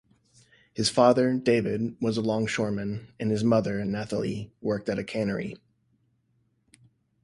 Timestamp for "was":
2.01-2.17